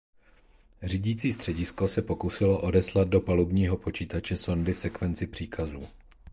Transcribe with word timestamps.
Řídící 0.83 1.33
středisko 1.33 1.87
se 1.87 2.01
pokusilo 2.01 2.61
odeslat 2.61 3.07
do 3.07 3.21
palubního 3.21 3.77
počítače 3.77 4.37
sondy 4.37 4.73
sekvenci 4.73 5.27
příkazů. 5.27 5.87